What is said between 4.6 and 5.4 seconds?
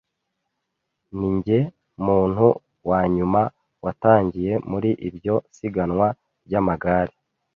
muri iryo